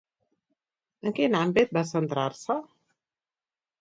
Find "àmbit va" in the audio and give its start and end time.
1.41-1.85